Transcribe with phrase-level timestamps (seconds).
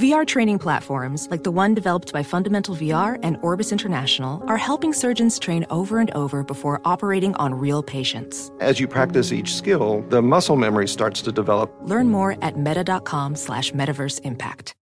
[0.00, 4.94] VR training platforms, like the one developed by Fundamental VR and Orbis International, are helping
[4.94, 8.50] surgeons train over and over before operating on real patients.
[8.60, 11.70] As you practice each skill, the muscle memory starts to develop.
[11.82, 14.74] Learn more at meta.com slash metaverse impact.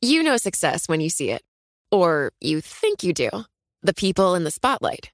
[0.00, 1.42] You know success when you see it.
[1.90, 3.28] Or you think you do.
[3.82, 5.10] The people in the spotlight.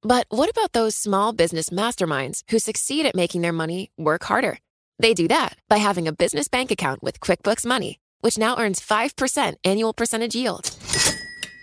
[0.00, 4.58] But what about those small business masterminds who succeed at making their money work harder?
[4.98, 8.80] They do that by having a business bank account with QuickBooks Money which now earns
[8.80, 10.70] 5% annual percentage yield.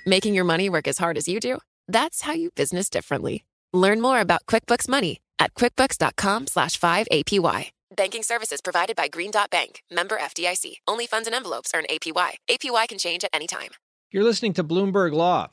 [0.06, 1.58] Making your money work as hard as you do?
[1.88, 3.44] That's how you business differently.
[3.74, 7.72] Learn more about QuickBooks Money at quickbooks.com slash 5APY.
[7.96, 10.76] Banking services provided by Green Dot Bank, member FDIC.
[10.88, 12.34] Only funds and envelopes earn APY.
[12.50, 13.72] APY can change at any time.
[14.12, 15.50] You're listening to Bloomberg Law.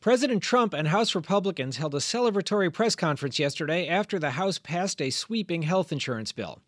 [0.00, 5.02] President Trump and House Republicans held a celebratory press conference yesterday after the House passed
[5.02, 6.60] a sweeping health insurance bill.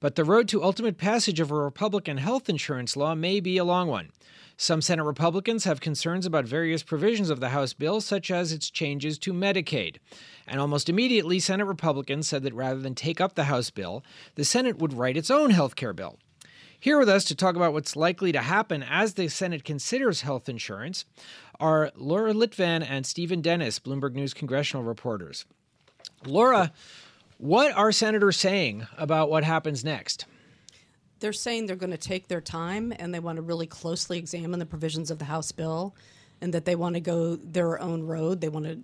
[0.00, 3.64] But the road to ultimate passage of a Republican health insurance law may be a
[3.64, 4.10] long one.
[4.56, 8.70] Some Senate Republicans have concerns about various provisions of the House bill, such as its
[8.70, 9.98] changes to Medicaid.
[10.46, 14.44] And almost immediately, Senate Republicans said that rather than take up the House bill, the
[14.44, 16.18] Senate would write its own health care bill.
[16.80, 20.48] Here with us to talk about what's likely to happen as the Senate considers health
[20.48, 21.04] insurance
[21.58, 25.44] are Laura Litvan and Stephen Dennis, Bloomberg News congressional reporters.
[26.24, 26.72] Laura,
[27.38, 30.26] what are senators saying about what happens next?
[31.20, 34.58] They're saying they're going to take their time and they want to really closely examine
[34.60, 35.94] the provisions of the House bill
[36.40, 38.40] and that they want to go their own road.
[38.40, 38.80] They want to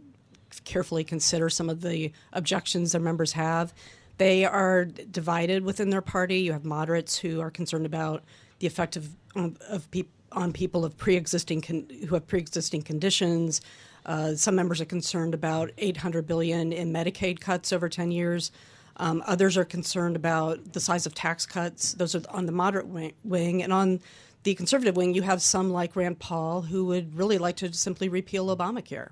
[0.65, 3.75] carefully consider some of the objections their members have.
[4.19, 6.41] They are divided within their party.
[6.41, 8.23] You have moderates who are concerned about
[8.61, 13.61] the effect of, of pe- on people of pre-existing con- who have pre-existing conditions,
[14.07, 18.53] uh, some members are concerned about 800 billion in Medicaid cuts over 10 years.
[18.97, 21.93] Um, others are concerned about the size of tax cuts.
[21.95, 22.87] Those are on the moderate
[23.25, 24.01] wing, and on
[24.45, 28.09] the conservative wing, you have some like Rand Paul who would really like to simply
[28.09, 29.09] repeal Obamacare.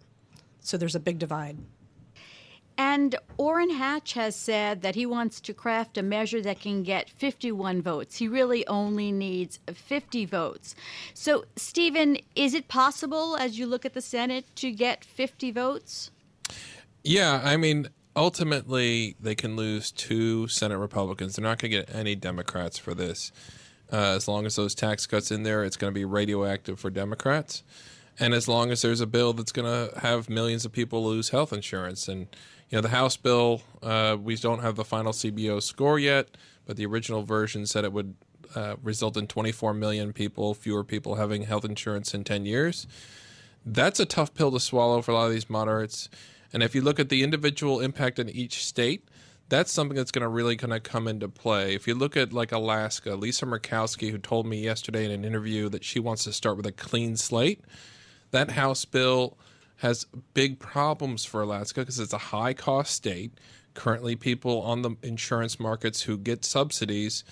[0.60, 1.58] So there's a big divide.
[2.84, 7.08] And Orrin Hatch has said that he wants to craft a measure that can get
[7.08, 8.16] 51 votes.
[8.16, 10.74] He really only needs 50 votes.
[11.14, 16.10] So, Stephen, is it possible, as you look at the Senate, to get 50 votes?
[17.04, 17.86] Yeah, I mean,
[18.16, 21.36] ultimately, they can lose two Senate Republicans.
[21.36, 23.30] They're not going to get any Democrats for this.
[23.92, 26.90] Uh, as long as those tax cuts in there, it's going to be radioactive for
[26.90, 27.62] Democrats.
[28.18, 31.28] And as long as there's a bill that's going to have millions of people lose
[31.28, 32.26] health insurance and
[32.72, 36.28] you know, the House bill, uh, we don't have the final CBO score yet,
[36.64, 38.14] but the original version said it would
[38.54, 42.86] uh, result in 24 million people, fewer people having health insurance in 10 years.
[43.66, 46.08] That's a tough pill to swallow for a lot of these moderates.
[46.50, 49.06] And if you look at the individual impact in each state,
[49.50, 51.74] that's something that's going to really kind of come into play.
[51.74, 55.68] If you look at like Alaska, Lisa Murkowski, who told me yesterday in an interview
[55.68, 57.60] that she wants to start with a clean slate,
[58.30, 59.36] that House bill
[59.82, 63.32] has big problems for Alaska because it's a high cost state.
[63.74, 67.24] Currently, people on the insurance markets who get subsidies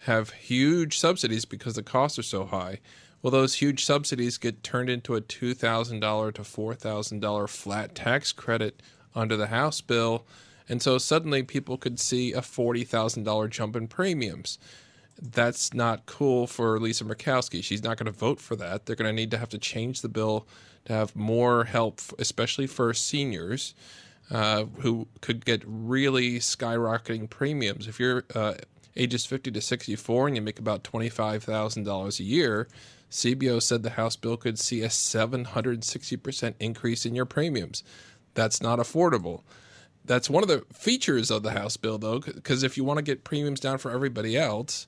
[0.00, 2.78] have huge subsidies because the costs are so high.
[3.22, 8.82] Well, those huge subsidies get turned into a $2,000 to $4,000 flat tax credit
[9.16, 10.24] under the House bill.
[10.68, 14.60] And so suddenly people could see a $40,000 jump in premiums.
[15.20, 17.62] That's not cool for Lisa Murkowski.
[17.64, 18.86] She's not going to vote for that.
[18.86, 20.46] They're going to need to have to change the bill
[20.84, 23.74] to have more help, especially for seniors
[24.30, 27.88] uh, who could get really skyrocketing premiums.
[27.88, 28.54] If you're uh,
[28.96, 32.68] ages 50 to 64 and you make about $25,000 a year,
[33.10, 37.84] CBO said the House bill could see a 760% increase in your premiums.
[38.34, 39.42] That's not affordable.
[40.06, 43.02] That's one of the features of the House bill, though, because if you want to
[43.02, 44.86] get premiums down for everybody else,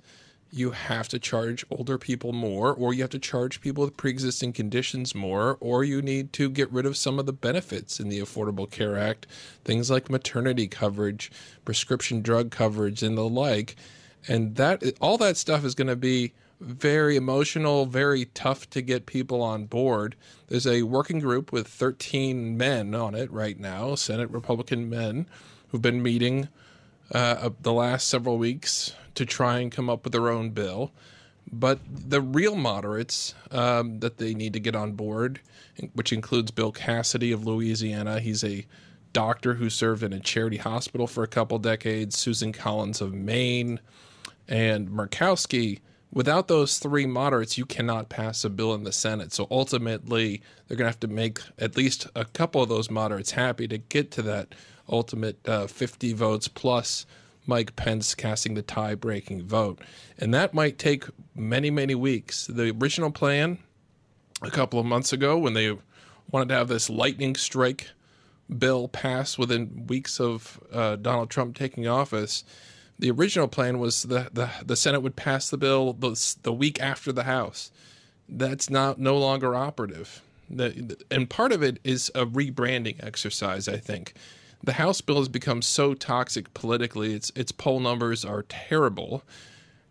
[0.50, 4.10] you have to charge older people more, or you have to charge people with pre
[4.10, 8.08] existing conditions more, or you need to get rid of some of the benefits in
[8.08, 9.26] the Affordable Care Act,
[9.64, 11.30] things like maternity coverage,
[11.64, 13.76] prescription drug coverage, and the like.
[14.26, 19.06] And that all that stuff is going to be very emotional, very tough to get
[19.06, 20.16] people on board.
[20.48, 25.26] There's a working group with 13 men on it right now, Senate Republican men,
[25.68, 26.48] who've been meeting
[27.12, 30.92] uh, the last several weeks to try and come up with their own bill.
[31.50, 35.40] But the real moderates um, that they need to get on board,
[35.94, 38.66] which includes Bill Cassidy of Louisiana, he's a
[39.12, 43.80] doctor who served in a charity hospital for a couple decades, Susan Collins of Maine,
[44.46, 45.80] and Murkowski.
[46.10, 49.32] Without those three moderates, you cannot pass a bill in the Senate.
[49.32, 53.32] So ultimately, they're going to have to make at least a couple of those moderates
[53.32, 54.54] happy to get to that
[54.88, 57.04] ultimate uh, 50 votes plus
[57.46, 59.80] Mike Pence casting the tie breaking vote.
[60.18, 62.46] And that might take many, many weeks.
[62.46, 63.58] The original plan
[64.42, 65.76] a couple of months ago, when they
[66.30, 67.88] wanted to have this lightning strike
[68.56, 72.44] bill pass within weeks of uh, Donald Trump taking office,
[72.98, 76.80] the original plan was the, the, the Senate would pass the bill the, the week
[76.80, 77.70] after the House.
[78.28, 80.22] That's not no longer operative.
[80.50, 84.14] The, and part of it is a rebranding exercise, I think.
[84.62, 89.22] The House bill has become so toxic politically, its its poll numbers are terrible.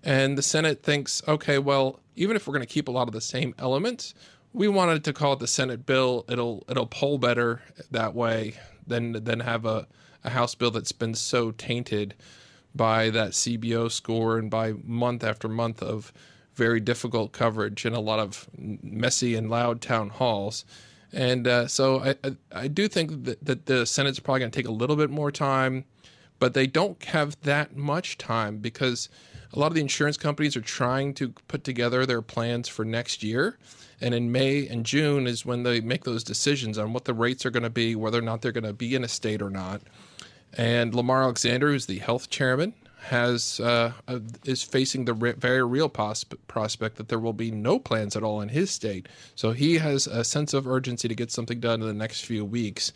[0.04, 3.14] And the Senate thinks, okay, well, even if we're going to keep a lot of
[3.14, 4.14] the same elements,
[4.54, 6.26] we wanted to call it the Senate bill.
[6.28, 7.62] It'll it'll poll better
[7.92, 8.56] that way
[8.86, 9.88] than than have a,
[10.24, 12.14] a House bill that's been so tainted
[12.78, 16.14] by that CBO score and by month after month of
[16.56, 20.66] very difficult coverage and a lot of messy and loud town halls.
[21.14, 24.60] And uh, so I, I, I do think that, that the Senate's probably going to
[24.60, 25.86] take a little bit more time,
[26.40, 29.08] but they don't have that much time because
[29.54, 33.24] a lot of the insurance companies are trying to put together their plans for next
[33.24, 33.58] year.
[34.02, 37.46] And in May and June is when they make those decisions on what the rates
[37.46, 39.50] are going to be, whether or not they're going to be in a state or
[39.50, 39.82] not.
[40.54, 42.74] And Lamar Alexander, who's the health chairman,
[43.08, 47.52] has uh, uh, is facing the re- very real pos- prospect that there will be
[47.52, 49.08] no plans at all in his state.
[49.36, 52.44] So he has a sense of urgency to get something done in the next few
[52.44, 52.92] weeks.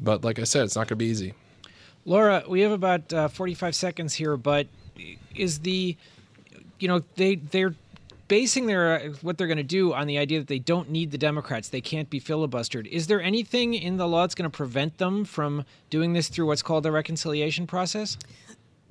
[0.00, 1.34] But like I said, it's not going to be easy.
[2.04, 4.66] Laura, we have about uh, 45 seconds here, but
[5.34, 5.96] is the
[6.78, 7.74] you know they they're
[8.32, 11.10] basing their uh, what they're going to do on the idea that they don't need
[11.10, 11.68] the Democrats.
[11.68, 12.86] They can't be filibustered.
[12.86, 16.46] Is there anything in the law that's going to prevent them from doing this through
[16.46, 18.16] what's called the reconciliation process?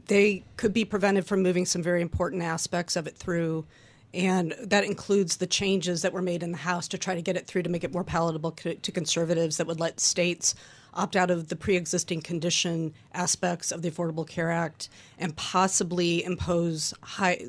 [0.05, 3.65] They could be prevented from moving some very important aspects of it through,
[4.13, 7.35] and that includes the changes that were made in the House to try to get
[7.35, 10.53] it through to make it more palatable to conservatives that would let states
[10.93, 16.93] opt out of the pre-existing condition aspects of the Affordable Care Act and possibly impose
[17.01, 17.43] high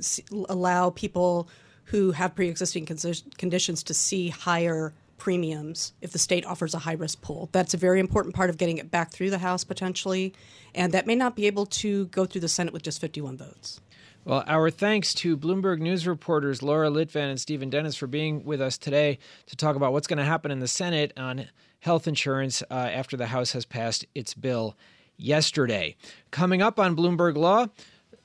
[0.49, 1.49] allow people
[1.85, 7.21] who have pre-existing conditions to see higher premiums if the state offers a high risk
[7.21, 7.49] pool.
[7.53, 10.35] That's a very important part of getting it back through the House potentially,
[10.75, 13.81] and that may not be able to go through the Senate with just 51 votes.
[14.25, 18.61] Well, our thanks to Bloomberg News reporters Laura Litvan and Stephen Dennis for being with
[18.61, 21.49] us today to talk about what's going to happen in the Senate on
[21.81, 24.77] health insurance uh, after the House has passed its bill
[25.17, 25.97] yesterday.
[26.31, 27.67] Coming up on Bloomberg Law,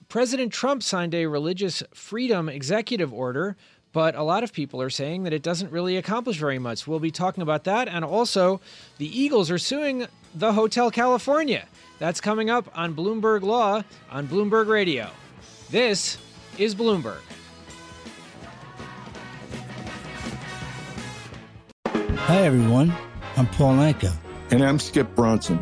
[0.09, 3.57] President Trump signed a religious freedom executive order,
[3.91, 6.87] but a lot of people are saying that it doesn't really accomplish very much.
[6.87, 7.89] We'll be talking about that.
[7.89, 8.61] And also,
[8.99, 11.67] the Eagles are suing the Hotel California.
[11.99, 15.09] That's coming up on Bloomberg Law on Bloomberg Radio.
[15.69, 16.17] This
[16.57, 17.19] is Bloomberg.
[21.85, 22.93] Hi, everyone.
[23.35, 24.13] I'm Paul Anka.
[24.51, 25.61] And I'm Skip Bronson.